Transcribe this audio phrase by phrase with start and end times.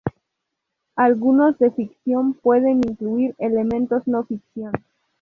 [0.95, 4.73] Algunos de ficción puede incluir elementos no ficción.